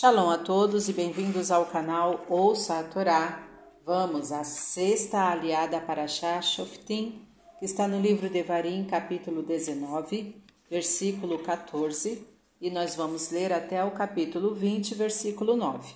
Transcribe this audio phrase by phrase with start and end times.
[0.00, 3.42] Shalom a todos e bem-vindos ao canal Ouça a Torá.
[3.84, 7.26] Vamos à sexta aliada para Shah Shoftim,
[7.58, 10.40] que está no livro de Varim, capítulo 19,
[10.70, 12.24] versículo 14,
[12.60, 15.92] e nós vamos ler até o capítulo 20, versículo 9.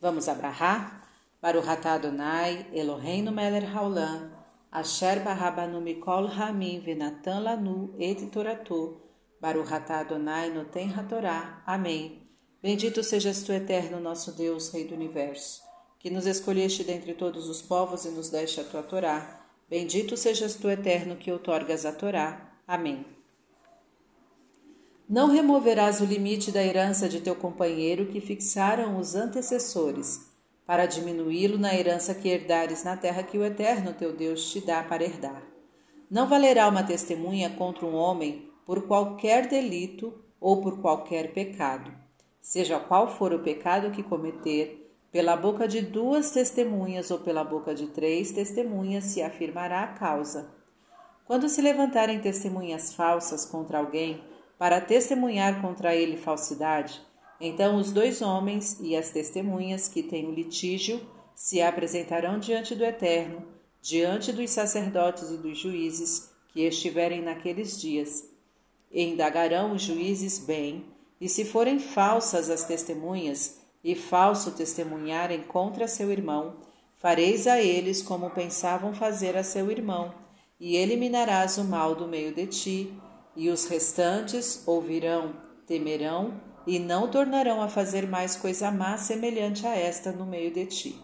[0.00, 1.06] Vamos abrahar?
[1.42, 4.30] Baruch Adonai, Eloheinu melech haolam,
[4.72, 8.96] asher barabanu mikol hamim venatan lanu et toratu,
[9.38, 11.62] Baruch Adonai noten hatorá.
[11.66, 12.23] Amém.
[12.64, 15.60] Bendito sejas tu, eterno nosso Deus, Rei do Universo,
[15.98, 19.44] que nos escolheste dentre todos os povos e nos deste a tua Torá.
[19.68, 22.54] Bendito sejas tu, eterno, que outorgas a Torá.
[22.66, 23.04] Amém.
[25.06, 30.32] Não removerás o limite da herança de teu companheiro que fixaram os antecessores,
[30.66, 34.82] para diminuí-lo na herança que herdares na terra que o Eterno teu Deus te dá
[34.82, 35.42] para herdar.
[36.10, 42.03] Não valerá uma testemunha contra um homem por qualquer delito ou por qualquer pecado
[42.44, 47.74] seja qual for o pecado que cometer, pela boca de duas testemunhas ou pela boca
[47.74, 50.54] de três testemunhas se afirmará a causa.
[51.24, 54.22] Quando se levantarem testemunhas falsas contra alguém,
[54.58, 57.00] para testemunhar contra ele falsidade,
[57.40, 61.00] então os dois homens e as testemunhas que têm o litígio
[61.34, 63.42] se apresentarão diante do Eterno,
[63.80, 68.28] diante dos sacerdotes e dos juízes que estiverem naqueles dias.
[68.92, 75.86] E indagarão os juízes bem e se forem falsas as testemunhas, e falso testemunharem contra
[75.86, 76.56] seu irmão,
[76.96, 80.14] fareis a eles como pensavam fazer a seu irmão,
[80.58, 82.94] e eliminarás o mal do meio de ti,
[83.36, 85.34] e os restantes ouvirão,
[85.66, 90.64] temerão, e não tornarão a fazer mais coisa má semelhante a esta no meio de
[90.64, 90.98] ti.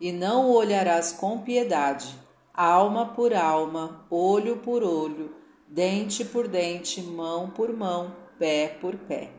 [0.00, 2.12] E não o olharás com piedade,
[2.52, 5.34] alma por alma, olho por olho,
[5.68, 9.30] dente por dente, mão por mão, pé por pé.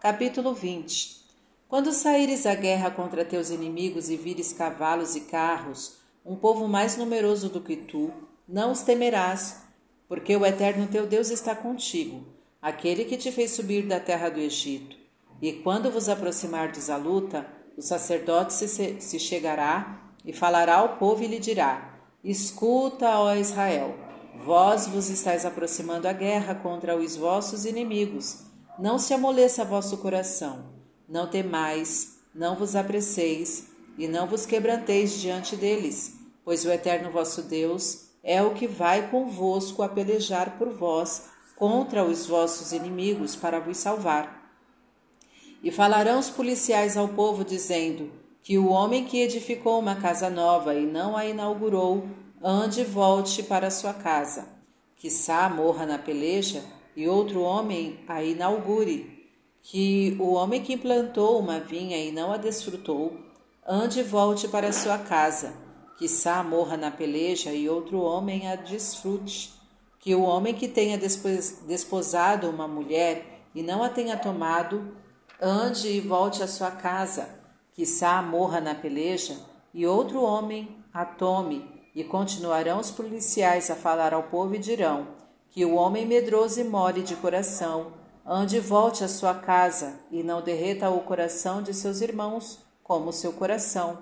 [0.00, 1.24] Capítulo 20
[1.68, 6.96] Quando saíres à guerra contra teus inimigos e vires cavalos e carros, um povo mais
[6.96, 8.12] numeroso do que tu,
[8.46, 9.62] não os temerás,
[10.08, 12.24] porque o Eterno teu Deus está contigo,
[12.60, 14.96] aquele que te fez subir da terra do Egito.
[15.40, 21.24] E quando vos aproximardes à luta, o sacerdote se, se chegará e falará ao povo
[21.24, 23.96] e lhe dirá: Escuta, ó Israel,
[24.44, 28.40] Vós vos estáis aproximando à guerra contra os vossos inimigos.
[28.76, 30.64] Não se amoleça vosso coração.
[31.08, 36.14] Não temais, não vos apresseis e não vos quebranteis diante deles,
[36.44, 42.02] pois o eterno vosso Deus é o que vai convosco a pelejar por vós contra
[42.04, 44.50] os vossos inimigos para vos salvar.
[45.62, 48.10] E falarão os policiais ao povo, dizendo:
[48.42, 52.08] Que o homem que edificou uma casa nova e não a inaugurou,
[52.44, 54.48] ande e volte para sua casa.
[54.96, 56.64] Quissá morra na peleja
[56.96, 59.30] e outro homem a inaugure.
[59.62, 63.16] Que o homem que plantou uma vinha e não a desfrutou,
[63.66, 65.54] ande e volte para sua casa.
[65.96, 69.52] Quissá morra na peleja e outro homem a desfrute.
[70.00, 74.96] Que o homem que tenha desposado uma mulher e não a tenha tomado,
[75.40, 77.28] ande e volte à sua casa.
[77.72, 79.36] Quissá morra na peleja
[79.72, 85.06] e outro homem a tome e continuarão os policiais a falar ao povo e dirão:
[85.50, 87.92] Que o homem medroso e mole de coração
[88.24, 93.10] ande e volte à sua casa e não derreta o coração de seus irmãos como
[93.10, 93.98] o seu coração.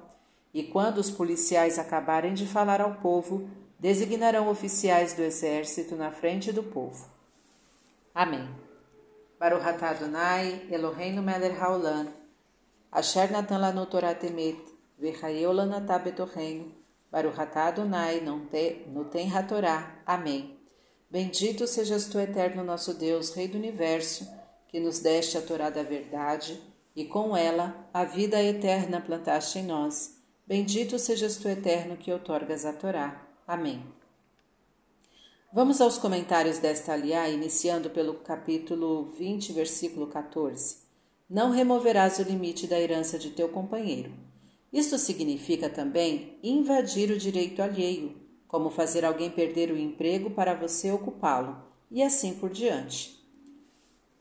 [0.52, 6.52] E quando os policiais acabarem de falar ao povo, designarão oficiais do exército na frente
[6.52, 7.08] do povo.
[8.14, 8.48] Amém.
[9.40, 12.12] Atah Adonai, Eloheinu melech haolam,
[12.92, 14.60] asher natan lanu Torah temet,
[14.98, 16.79] v'chayeu lanatah betoheinu,
[17.10, 20.00] Baruhatá Adonai, não tem Hatorá.
[20.06, 20.58] Amém.
[21.10, 24.28] Bendito sejas tu, eterno nosso Deus, Rei do Universo,
[24.68, 26.60] que nos deste a Torá da verdade,
[26.94, 30.22] e com ela a vida eterna plantaste em nós.
[30.46, 33.26] Bendito sejas tu, eterno, que outorgas a Torá.
[33.46, 33.84] Amém.
[35.52, 40.78] Vamos aos comentários desta aliá, iniciando pelo capítulo 20, versículo 14.
[41.28, 44.12] Não removerás o limite da herança de teu companheiro.
[44.72, 48.14] Isto significa também invadir o direito alheio,
[48.46, 53.18] como fazer alguém perder o emprego para você ocupá-lo, e assim por diante.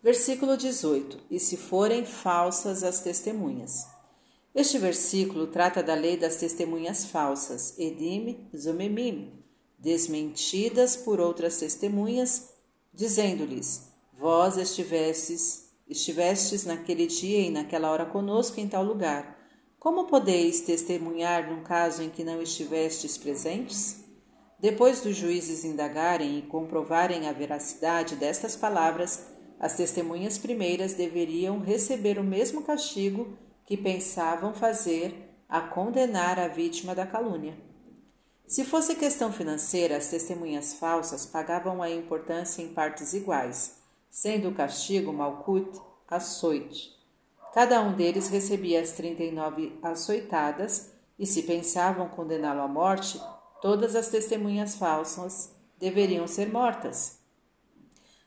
[0.01, 3.85] Versículo 18: E se forem falsas as testemunhas.
[4.55, 9.31] Este versículo trata da lei das testemunhas falsas, edim zomemim,
[9.77, 12.49] desmentidas por outras testemunhas,
[12.91, 19.38] dizendo-lhes: Vós estivestes, estivestes naquele dia e naquela hora conosco em tal lugar
[19.79, 24.03] como podeis testemunhar num caso em que não estivestes presentes?
[24.59, 29.27] Depois dos juízes indagarem e comprovarem a veracidade destas palavras,
[29.57, 35.13] as testemunhas primeiras deveriam receber o mesmo castigo que pensavam fazer
[35.47, 37.57] a condenar a vítima da calúnia.
[38.45, 43.77] Se fosse questão financeira, as testemunhas falsas pagavam a importância em partes iguais,
[44.09, 46.98] sendo o castigo malcut açoite.
[47.53, 53.21] Cada um deles recebia as 39 açoitadas, e se pensavam condená-lo à morte,
[53.61, 57.19] todas as testemunhas falsas deveriam ser mortas.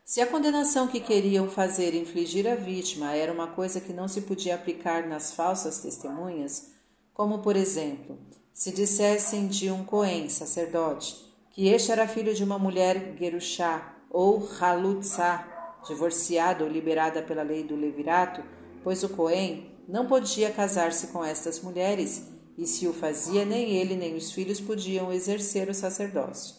[0.05, 4.23] Se a condenação que queriam fazer infligir à vítima era uma coisa que não se
[4.23, 6.71] podia aplicar nas falsas testemunhas,
[7.15, 8.19] como por exemplo,
[8.53, 11.17] se dissessem de um Cohen, sacerdote,
[11.51, 17.65] que este era filho de uma mulher Gerushá ou Halutzá, divorciada ou liberada pela lei
[17.65, 18.43] do levirato,
[18.82, 23.96] pois o Cohen não podia casar-se com estas mulheres, e se o fazia, nem ele
[23.96, 26.56] nem os filhos podiam exercer o sacerdócio.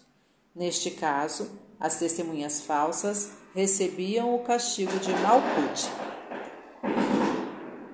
[0.56, 1.50] Neste caso,
[1.80, 5.90] as testemunhas falsas recebiam o castigo de Malkut.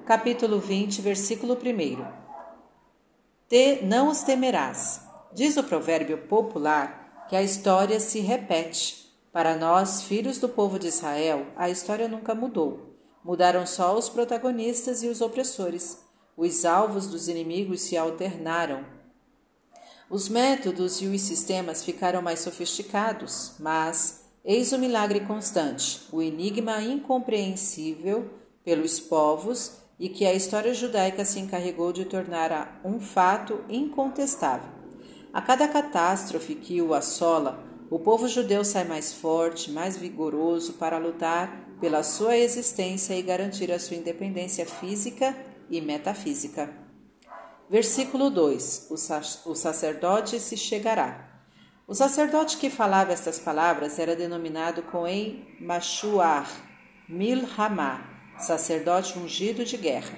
[0.06, 2.20] Capítulo 20, versículo 1
[3.50, 5.02] te, não os temerás.
[5.34, 9.12] Diz o provérbio popular que a história se repete.
[9.32, 12.89] Para nós, filhos do povo de Israel, a história nunca mudou.
[13.24, 16.00] Mudaram só os protagonistas e os opressores.
[16.38, 18.86] Os alvos dos inimigos se alternaram.
[20.10, 26.82] Os métodos e os sistemas ficaram mais sofisticados, mas eis o milagre constante, o enigma
[26.82, 28.30] incompreensível
[28.64, 34.70] pelos povos e que a história judaica se encarregou de tornar um fato incontestável.
[35.32, 40.98] A cada catástrofe que o assola, o povo judeu sai mais forte, mais vigoroso para
[40.98, 45.36] lutar pela sua existência e garantir a sua independência física
[45.70, 46.70] e metafísica.
[47.70, 48.88] Versículo 2:
[49.46, 51.30] O sacerdote se chegará.
[51.88, 56.48] O sacerdote que falava estas palavras era denominado Cohen Machuar
[57.08, 60.16] Milhamah, sacerdote ungido de guerra.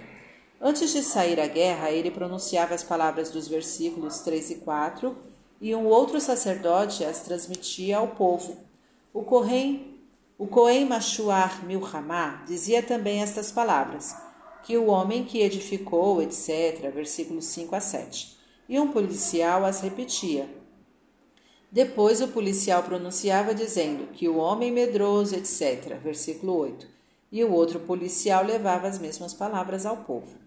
[0.59, 5.17] Antes de sair à guerra, ele pronunciava as palavras dos versículos 3 e 4
[5.61, 8.57] e um outro sacerdote as transmitia ao povo.
[9.13, 9.90] O Cohen,
[10.41, 14.15] o Cohen Machuar Milhamá dizia também estas palavras,
[14.63, 18.39] que o homem que edificou, etc., versículos 5 a 7.
[18.67, 20.49] E um policial as repetia.
[21.71, 26.87] Depois o policial pronunciava dizendo que o homem medroso, etc., versículo 8
[27.31, 30.39] e o outro policial levava as mesmas palavras ao povo.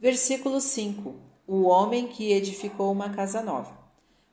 [0.00, 1.14] Versículo 5:
[1.46, 3.78] O homem que edificou uma casa nova.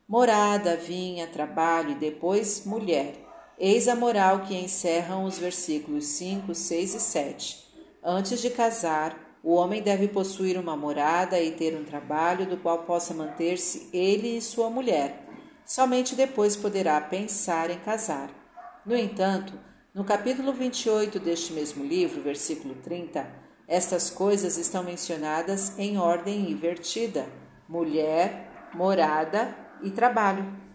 [0.08, 3.29] Morada, vinha, trabalho e depois mulher.
[3.62, 7.64] Eis a moral que encerram os versículos 5, 6 e 7.
[8.02, 9.14] Antes de casar,
[9.44, 14.38] o homem deve possuir uma morada e ter um trabalho do qual possa manter-se ele
[14.38, 15.26] e sua mulher.
[15.62, 18.30] Somente depois poderá pensar em casar.
[18.86, 19.52] No entanto,
[19.92, 23.30] no capítulo 28 deste mesmo livro, versículo 30,
[23.68, 27.26] estas coisas estão mencionadas em ordem invertida:
[27.68, 30.69] mulher, morada e trabalho.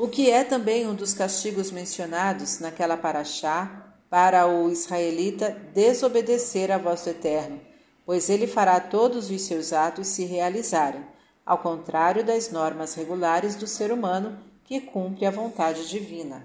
[0.00, 6.78] O que é também um dos castigos mencionados naquela paraxá para o israelita desobedecer a
[6.78, 7.60] vosso eterno,
[8.06, 11.04] pois ele fará todos os seus atos se realizarem,
[11.44, 16.44] ao contrário das normas regulares do ser humano que cumpre a vontade divina.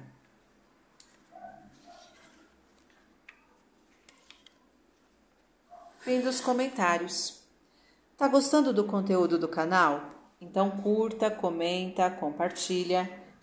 [6.00, 7.40] Fim dos comentários.
[8.18, 10.10] Tá gostando do conteúdo do canal?
[10.42, 13.24] Então curta, comenta, compartilha.